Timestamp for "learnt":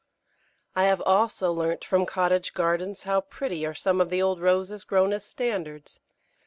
1.53-1.85